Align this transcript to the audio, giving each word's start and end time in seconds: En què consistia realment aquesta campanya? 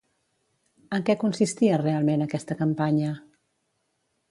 En 0.97 1.05
què 1.09 1.15
consistia 1.25 1.77
realment 1.83 2.25
aquesta 2.27 2.59
campanya? 2.65 3.13